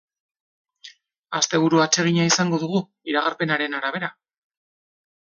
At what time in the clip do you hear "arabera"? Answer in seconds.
3.81-4.11